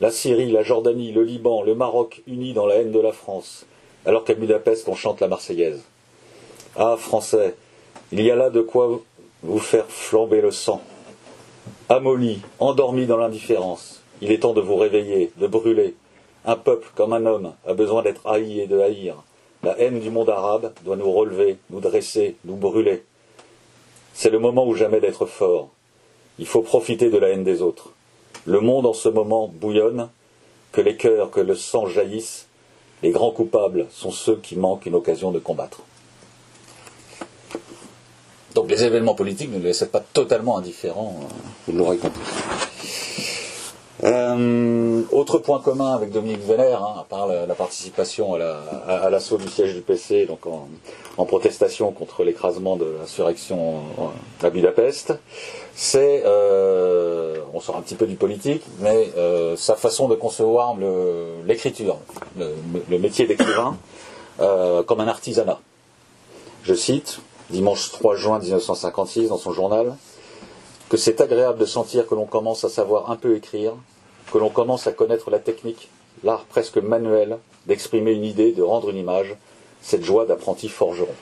[0.00, 3.66] la Syrie, la Jordanie, le Liban, le Maroc unis dans la haine de la France,
[4.06, 5.82] alors qu'à Budapest on chante la Marseillaise.
[6.76, 7.54] Ah, Français,
[8.12, 9.00] il y a là de quoi
[9.42, 10.82] vous faire flamber le sang.
[11.90, 15.94] Amoli, endormi dans l'indifférence, il est temps de vous réveiller, de brûler.
[16.44, 19.16] Un peuple comme un homme a besoin d'être haï et de haïr.
[19.62, 23.04] La haine du monde arabe doit nous relever, nous dresser, nous brûler.
[24.12, 25.70] C'est le moment ou jamais d'être fort.
[26.38, 27.92] Il faut profiter de la haine des autres.
[28.44, 30.08] Le monde en ce moment bouillonne,
[30.72, 32.48] que les cœurs, que le sang jaillissent.
[33.02, 35.82] Les grands coupables sont ceux qui manquent une occasion de combattre.
[38.54, 41.26] Donc les événements politiques ne le laissent pas totalement indifférent, euh,
[41.66, 42.20] vous l'aurez compris.
[44.04, 48.96] Euh, autre point commun avec Dominique Vénère, hein, à part la, participation à la- à-
[49.04, 53.82] à l'assaut du siège du PC, donc en, protestation contre l'écrasement de l'insurrection
[54.42, 55.14] à Budapest,
[55.76, 60.74] c'est, euh, on sort un petit peu du politique, mais euh, sa façon de concevoir
[61.46, 61.98] l'écriture,
[62.36, 62.48] le,
[62.90, 63.76] le métier d'écrivain,
[64.38, 65.60] comme un artisanat.
[66.64, 69.94] Je cite, dimanche 3 juin 1956, dans son journal,
[70.88, 73.74] que c'est agréable de sentir que l'on commence à savoir un peu écrire,
[74.32, 75.90] que l'on commence à connaître la technique,
[76.24, 79.36] l'art presque manuel d'exprimer une idée, de rendre une image,
[79.82, 81.14] cette joie d'apprenti forgeron.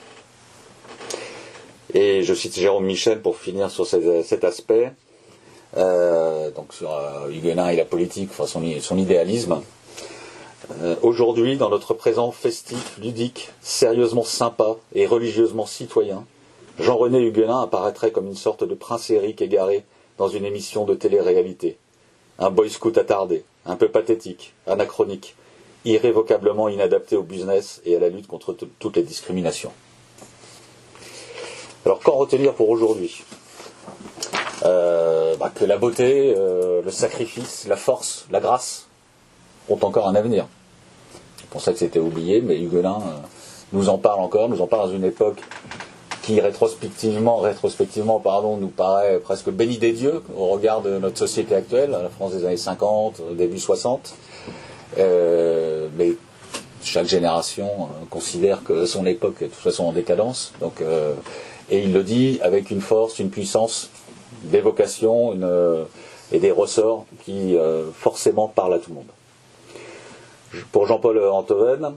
[1.93, 4.93] Et je cite Jérôme Michel pour finir sur cet aspect,
[5.75, 9.61] euh, donc sur euh, Huguenin et la politique, enfin son idéalisme.
[10.81, 16.23] Euh, Aujourd'hui, dans notre présent festif, ludique, sérieusement sympa et religieusement citoyen,
[16.79, 19.83] Jean-René Huguenin apparaîtrait comme une sorte de prince Éric égaré
[20.17, 21.77] dans une émission de télé-réalité.
[22.41, 25.35] Un boy scout attardé, un peu pathétique, anachronique,
[25.85, 29.71] irrévocablement inadapté au business et à la lutte contre toutes les discriminations.
[31.85, 33.23] Alors qu'en retenir pour aujourd'hui?
[34.63, 38.87] Euh, bah, Que la beauté, euh, le sacrifice, la force, la grâce
[39.69, 40.47] ont encore un avenir.
[41.39, 43.17] Je pensais que c'était oublié, mais Huguenin euh,
[43.71, 45.41] nous en parle encore, nous en parle dans une époque
[46.23, 48.21] qui rétrospectivement, rétrospectivement
[48.59, 52.45] nous paraît presque bénie des dieux au regard de notre société actuelle, la France des
[52.45, 54.13] années 50, euh, début 60.
[54.97, 56.11] Euh, mais
[56.83, 60.53] chaque génération euh, considère que son époque est de toute façon en décadence.
[60.59, 61.13] Donc, euh,
[61.69, 63.89] et il le dit avec une force, une puissance
[64.43, 65.83] d'évocation une, euh,
[66.31, 67.57] et des ressorts qui
[67.93, 70.63] forcément parlent à tout le monde.
[70.71, 71.95] Pour Jean-Paul Antoven,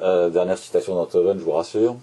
[0.00, 1.96] dernière citation d'Antoven, je vous rassure,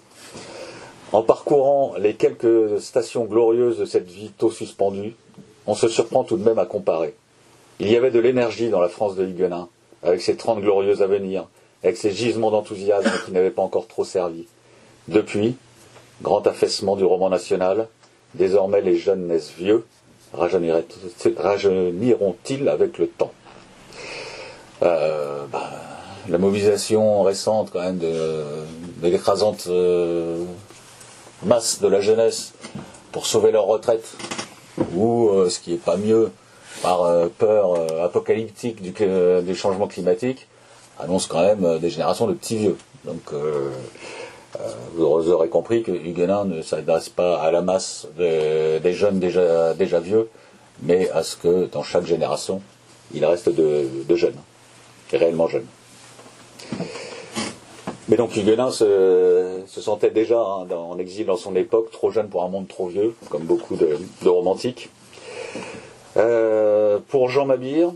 [1.12, 5.14] en parcourant les quelques stations glorieuses de cette vie tôt suspendue,
[5.66, 7.14] on se surprend tout de même à comparer.
[7.80, 9.68] Il y avait de l'énergie dans la France de Huguenin,
[10.02, 11.46] avec ses trente glorieuses à venir,
[11.82, 14.46] avec ses gisements d'enthousiasme qui n'avaient pas encore trop servi.
[15.08, 15.56] Depuis,
[16.22, 17.88] grand affaissement du roman national,
[18.34, 19.84] désormais les jeunes naissent vieux,
[20.32, 23.32] rajeuniront-ils avec le temps?
[24.82, 25.70] Euh, bah,
[26.28, 28.64] La mobilisation récente quand même de, euh,
[31.44, 32.52] masse de la jeunesse
[33.12, 34.04] pour sauver leur retraite,
[34.94, 36.30] ou euh, ce qui est pas mieux,
[36.82, 40.48] par euh, peur euh, apocalyptique du, cl- du changement climatique,
[40.98, 42.76] annonce quand même des générations de petits vieux.
[43.04, 43.32] Donc
[44.94, 49.74] vous aurez compris que Huguenin ne s'adresse pas à la masse de- des jeunes déjà,
[49.74, 50.28] déjà vieux,
[50.82, 52.60] mais à ce que dans chaque génération,
[53.14, 54.36] il reste de, jeunes,
[55.12, 55.66] réellement jeunes.
[58.08, 62.10] Mais donc Huguenin se, se sentait déjà hein, dans- en exil dans son époque, trop
[62.10, 63.96] jeune pour un monde trop vieux, comme beaucoup de,
[64.28, 64.90] romantiques.
[66.16, 67.92] Euh, pour Jean Mabir,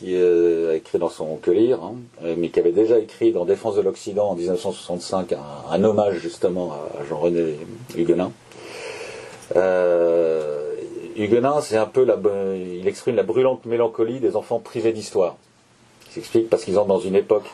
[0.00, 3.32] qui euh, a écrit dans son Que lire, hein, euh, mais qui avait déjà écrit
[3.32, 5.34] dans Défense de l'Occident en 1965
[5.68, 7.58] un, hommage justement à Jean-René
[7.96, 8.32] Huguenin.
[9.56, 10.74] Euh,
[11.16, 12.06] Huguenin, c'est un peu
[12.56, 15.36] il exprime la brûlante mélancolie des enfants privés d'histoire.
[16.08, 17.50] Il s'explique parce qu'ils entrent dans une époque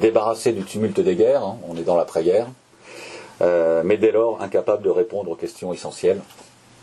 [0.00, 2.48] débarrassée du tumulte des guerres, hein, on est dans l'après-guerre,
[3.42, 6.20] euh, mais dès lors incapable de répondre aux questions essentielles.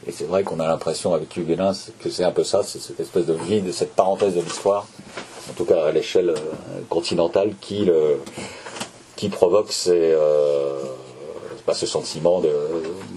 [0.06, 3.00] Et c'est vrai qu'on a l'impression avec Huguenin que c'est un peu ça, c'est cette
[3.00, 4.86] espèce de vide, cette parenthèse de l'histoire,
[5.50, 7.90] en tout cas à l'échelle euh, continentale, qui,
[9.16, 10.82] qui provoque euh,
[11.66, 12.54] bah, ce sentiment de,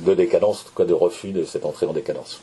[0.04, 2.40] de décadence, en tout cas de refus de cette entrée en décadence.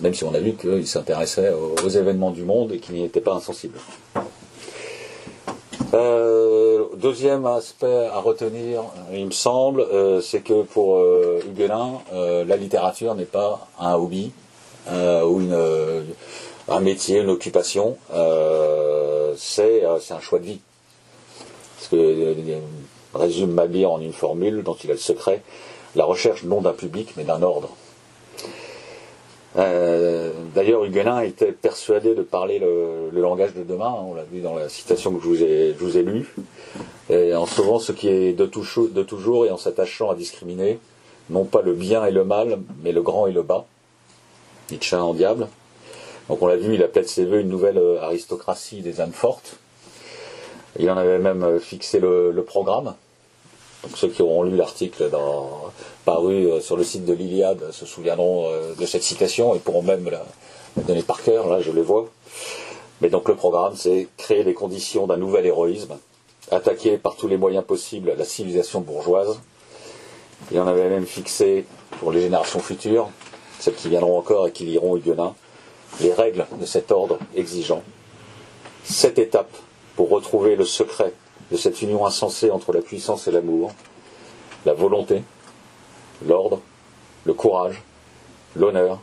[0.00, 3.20] Même si on a vu qu'il s'intéressait aux événements du monde et qu'il n'y était
[3.20, 3.78] pas insensible.
[5.94, 12.56] Euh, deuxième aspect à retenir, il me semble, euh, c'est que pour euh, Huguenin, la
[12.56, 14.32] littérature n'est pas un hobby
[14.90, 15.40] ou
[16.68, 17.96] un métier, une occupation.
[19.36, 20.60] C'est un choix de vie.
[21.76, 22.34] Parce que
[23.14, 25.42] résume Mabir en une formule dont il a le secret
[25.94, 27.70] la recherche non d'un public mais d'un ordre.
[29.56, 34.40] Euh, D'ailleurs, Huguenin était persuadé de parler le, langage de demain, hein, on l'a vu
[34.40, 35.28] dans la citation que je
[35.78, 36.34] vous ai, lue,
[37.10, 40.78] en sauvant ce qui est de, toujours et en s'attachant à discriminer,
[41.30, 43.66] non pas le bien et le mal, mais le grand et le bas.
[44.70, 45.48] Nietzsche en diable.
[46.28, 49.12] Donc on l'a vu, il appelait de ses voeux une nouvelle euh, aristocratie des âmes
[49.12, 49.58] fortes.
[50.78, 52.94] Il en avait même euh, fixé le programme.
[53.94, 55.10] Ceux qui auront lu l'article
[56.04, 59.82] paru euh, sur le site de l'Iliade se souviendront euh, de cette citation et pourront
[59.82, 60.24] même la,
[60.82, 62.08] donner par cœur, là je les vois.
[63.00, 65.96] Mais donc le programme c'est créer les conditions d'un nouvel héroïsme,
[66.50, 69.40] attaquer par tous les moyens possibles la civilisation bourgeoise.
[70.50, 71.64] Il en avait même fixé
[72.00, 73.08] pour les générations futures,
[73.60, 75.34] celles qui viendront encore et qui liront Huguenin,
[76.00, 77.82] les règles de cet ordre exigeant,
[78.84, 79.56] sept étapes
[79.96, 81.12] pour retrouver le secret
[81.50, 83.72] de cette union insensée entre la puissance et l'amour,
[84.64, 85.22] la volonté,
[86.26, 86.60] l'ordre,
[87.24, 87.82] le courage,
[88.56, 89.00] l'honneur,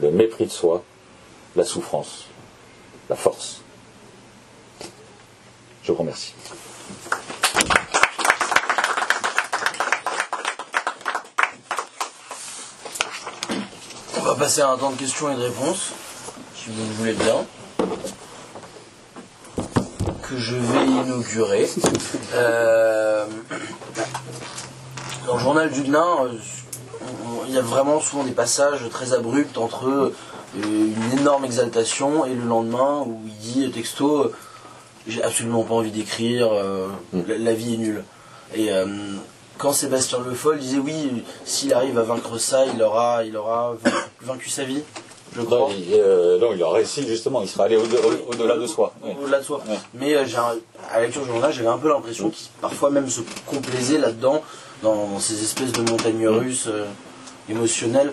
[0.00, 0.82] le mépris de soi,
[1.56, 2.26] la souffrance,
[3.08, 3.60] la force.
[5.82, 6.34] Je vous remercie.
[14.18, 15.90] On va passer à un temps de questions et de réponses,
[16.54, 17.44] si vous le voulez bien.
[20.32, 21.68] Que je vais inaugurer.
[22.34, 23.26] Euh,
[25.26, 26.28] dans le journal du Guenin, euh,
[27.48, 30.14] il y a vraiment souvent des passages très abrupts entre euh,
[30.56, 34.32] une énorme exaltation et le lendemain où il dit texto
[35.06, 38.02] J'ai absolument pas envie d'écrire, euh, la, la vie est nulle.
[38.54, 38.86] Et euh,
[39.58, 43.74] quand Sébastien Le Foll disait oui, s'il arrive à vaincre ça, il aura, il aura
[43.84, 43.90] vain-
[44.22, 44.82] vaincu sa vie,
[45.34, 45.58] je crois.
[45.58, 48.66] Non, il, euh, non, il a réussi justement, il sera allé au- au- au-delà de
[48.66, 48.92] soi.
[49.04, 49.10] Oui.
[49.22, 49.60] Au-delà de soi.
[49.94, 50.56] Mais euh, un-
[50.92, 54.42] à la lecture du journal, j'avais un peu l'impression qu'il parfois même se complaisait là-dedans,
[54.82, 56.84] dans, dans ces espèces de montagnes russes euh,
[57.48, 58.12] émotionnelles,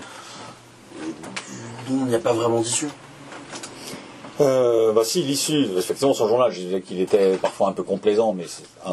[1.90, 2.90] dont il n'y a pas vraiment d'issue.
[4.42, 8.32] Euh, bah si, l'issue, effectivement, son journal, je disais qu'il était parfois un peu complaisant,
[8.34, 8.46] mais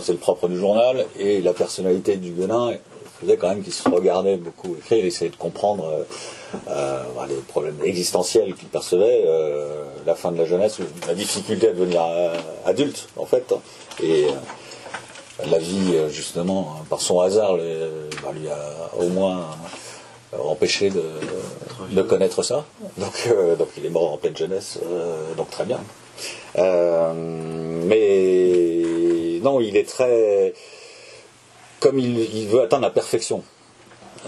[0.03, 2.73] c'est le propre du journal, et la personnalité du Guenin
[3.21, 6.03] faisait quand même qu'il se regardait beaucoup écrire, il essayait de comprendre euh,
[6.69, 11.69] euh, bah, les problèmes existentiels qu'il percevait, euh, la fin de la jeunesse, la difficulté
[11.69, 12.03] à devenir
[12.65, 13.55] adulte, en fait,
[14.03, 14.27] et
[15.51, 17.57] la vie, justement, par son hasard,
[18.23, 19.47] bah, lui a au moins
[20.39, 21.03] empêché de,
[21.91, 22.65] de connaître ça.
[22.99, 25.81] Donc, euh, donc il est mort en pleine jeunesse, euh, donc très bien.
[26.59, 30.55] Euh, mais non, il est très...
[31.81, 33.43] Comme il, veut atteindre la perfection,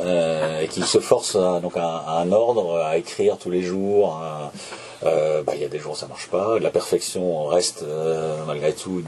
[0.01, 4.20] euh, et qu'il se force à, donc à, un ordre, à écrire tous les jours,
[5.05, 8.36] euh, bah, il y a des jours où ça marche pas, la perfection reste euh,
[8.46, 9.03] malgré tout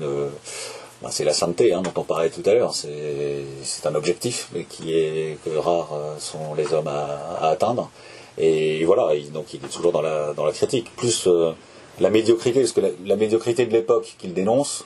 [1.03, 2.75] bah, c'est la sainteté hein, dont on parlait tout à l'heure.
[2.75, 7.91] C'est un objectif, mais qui est que rares sont les hommes à, atteindre.
[8.39, 10.95] Et voilà, il- donc il est toujours dans la dans la critique.
[10.97, 11.29] Plus
[12.01, 14.85] la médiocrité, parce que la, la médiocrité de l'époque qu'il dénonce,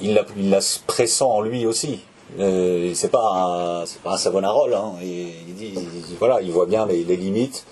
[0.00, 2.00] il la, il la pressent en lui aussi.
[2.38, 4.74] Euh, c'est pas un, c'est pas un Savonarole.
[4.74, 4.94] Hein.
[5.02, 5.32] Il,
[6.18, 7.64] voilà, il voit bien les, limites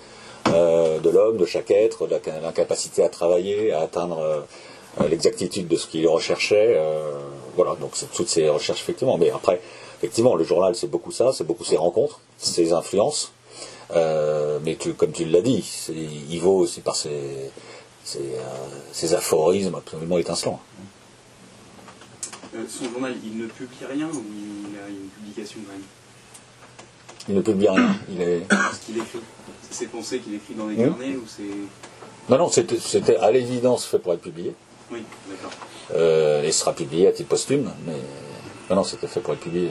[0.49, 5.75] euh, de l'homme, de chaque être, de l'incapacité à travailler, à atteindre euh, l'exactitude de
[5.77, 6.79] ce qu'il recherchait.
[7.55, 9.17] voilà, donc c'est toutes ces recherches effectivement.
[9.17, 9.61] Mais après,
[9.97, 13.31] effectivement, le journal c'est beaucoup ça, c'est beaucoup ses rencontres, ses influences.
[13.93, 15.63] Mais tu- comme tu l'as dit,
[16.29, 17.51] il vaut aussi par ses,
[18.03, 20.59] ses aphorismes absolument étincelants.
[22.55, 24.23] Euh, son journal, il ne publie rien ou
[24.69, 25.83] il a une publication quand même
[27.29, 27.95] Il ne publie rien.
[28.09, 28.41] Il est...
[28.73, 29.19] Ce qu'il écrit
[29.69, 30.83] C'est ses pensées qu'il écrit dans les Oui.
[30.89, 31.43] carnets ou c'est.
[32.29, 34.53] Non, non, c'était à l'évidence fait pour être publié.
[34.91, 35.51] Oui, d'accord.
[35.93, 37.95] Euh, et sera publié à titre posthume, mais
[38.69, 39.69] non, non, c'était fait pour être publié.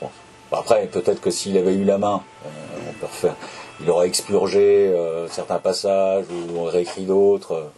[0.00, 0.10] Bon,
[0.52, 2.48] Après, peut-être que s'il avait eu la main, euh,
[2.88, 3.36] on peut refaire.
[3.80, 7.70] Il aurait expurgé euh, certains passages ou réécrit d'autres.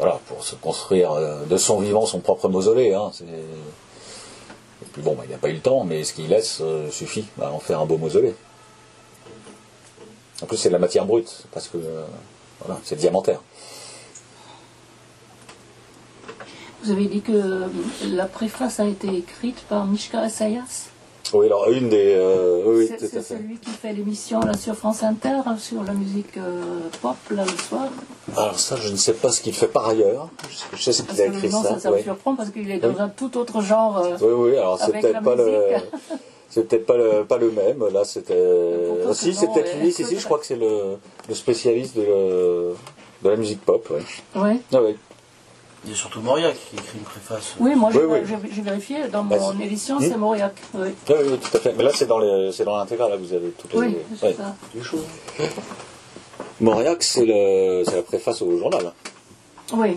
[0.00, 2.94] Voilà, pour se construire euh, de son vivant son propre mausolée.
[2.94, 6.60] Hein, et puis bon, bah, il n'a pas eu le temps, mais ce qu'il laisse
[6.62, 8.34] euh, suffit à en faire un beau mausolée.
[10.42, 12.02] En plus, c'est de la matière brute, parce que euh,
[12.60, 13.42] voilà, c'est diamantaire.
[16.82, 17.70] Vous avez dit que
[18.06, 20.88] la préface a été écrite par Mishka Assayas.
[21.32, 22.14] Oui, alors une des.
[22.16, 26.36] euh, oui, c'est c'est celui qui fait l'émission là sur France Inter sur la musique
[26.38, 26.60] euh,
[27.00, 27.88] pop là le soir.
[28.36, 30.28] Alors ça, je ne sais pas ce qu'il fait par ailleurs.
[30.74, 31.78] Je- sais ce qu'il a que écrit non, ça.
[31.78, 32.94] ça, me surprend parce qu'il est dans Oui.
[32.98, 33.98] un tout autre genre.
[33.98, 35.66] euh, oui, oui, alors c'est peut-être pas le.
[36.52, 37.78] C'est peut-être pas le, pas le même.
[37.92, 38.34] Là, c'était.
[38.96, 39.92] Pourtant, si, ce c'est peut-être lui.
[39.92, 40.96] Si, si, je crois que c'est le,
[41.28, 42.74] le spécialiste de, le-
[43.22, 43.86] de la musique pop.
[44.34, 44.42] Oui.
[44.42, 44.56] ouais.
[44.74, 44.96] Ah, oui.
[45.84, 47.54] Il y a surtout Mauriac qui écrit une préface.
[47.58, 48.60] Oui, moi j'ai Oui, oui.
[48.62, 50.52] vérifié dans Bah, mon édition, c'est Mauriac.
[50.74, 51.72] Oui, Ah, oui, oui, tout à fait.
[51.72, 53.10] Mais là, c'est dans les- c'est dans l'intégral.
[53.10, 53.78] Là, vous avez toutes les.
[53.78, 54.34] oui c'est ouais.
[54.34, 54.54] ça.
[56.60, 58.92] Mauriac, c'est la préface au journal.
[59.72, 59.96] Oui,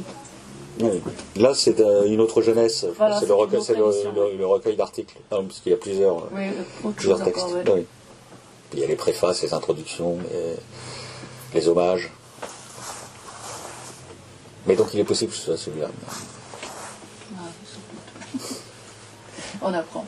[0.80, 1.02] Oui.
[1.36, 2.86] Là, c'est euh, une autre jeunesse.
[2.98, 4.12] Voilà, c'est le recueil, autre c'est le, édition.
[4.16, 5.18] le- le recueil d'articles.
[5.32, 6.18] Non, parce qu'il y a plusieurs.
[6.18, 6.46] euh, oui,
[6.84, 7.44] autre plusieurs textes.
[7.44, 7.76] encore.
[7.76, 7.86] oui.
[8.74, 12.10] Il y a les préfaces, les introductions, les, les hommages.
[14.66, 15.90] Mais donc il est possible que ce soit celui-là.
[17.38, 17.42] Ah.
[19.62, 20.06] On apprend.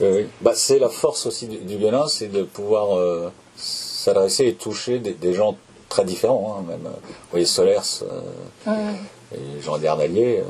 [0.00, 0.26] Oui, oui.
[0.40, 1.78] Bah, c'est la force aussi du, du
[2.08, 5.56] c'est de pouvoir euh, s'adresser et toucher des, des gens
[5.88, 6.58] très différents.
[6.58, 8.20] hein, même, euh, vous voyez, Solers euh,
[8.66, 8.94] Ouais.
[9.34, 10.40] et Jean Dernalier.
[10.40, 10.44] euh,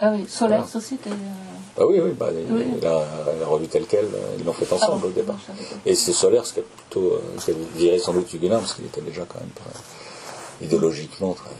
[0.00, 1.10] Ah oui, Solaire Société.
[1.10, 2.64] euh, ah oui, oui, bah, Oui.
[2.82, 3.04] La,
[3.40, 5.36] la revue telle quelle, euh, ils l'ont fait ensemble Ah, au départ.
[5.84, 8.74] Et c'est Solers qui a plutôt euh, qui a viré sans doute du Guénin, parce
[8.74, 11.50] qu'il était déjà quand même très, idéologiquement très,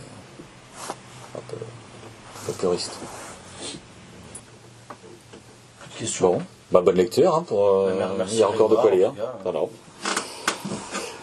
[1.48, 2.92] peu, un peu puriste.
[5.98, 6.34] Questions.
[6.38, 7.66] Bon, bah, bonne lecture hein, pour.
[7.68, 9.12] euh, merci il y a encore de quoi lire.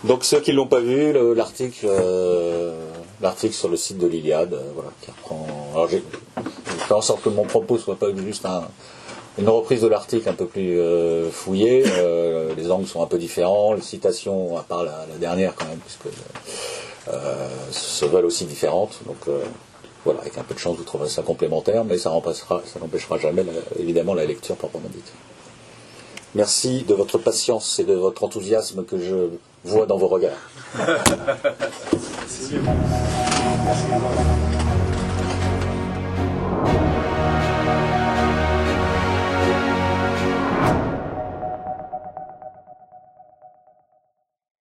[0.03, 2.77] Donc ceux qui l'ont pas vu, le- l'article, euh,
[3.21, 5.47] l'article sur le site de l'Iliade, euh, voilà, qui reprend.
[5.73, 6.03] Alors j'ai
[6.77, 8.67] fait en sorte que mon propos soit pas juste un-
[9.37, 11.83] une reprise de l'article un peu plus euh, fouillée.
[12.55, 15.79] Les angles sont un peu différents, les citations, à part la, la dernière quand même,
[15.79, 16.07] puisque
[17.71, 18.99] se veulent aussi différentes.
[19.07, 19.17] Donc
[20.05, 23.81] voilà, avec un peu de chance, vous trouverez ça complémentaire, mais ça n'empêchera jamais la-
[23.81, 25.11] évidemment la lecture proprement dite.
[26.35, 29.29] Merci de votre patience et de votre enthousiasme que je
[29.63, 30.31] vois dans vos regards.